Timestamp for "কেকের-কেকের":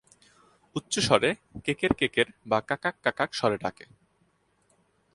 1.63-2.35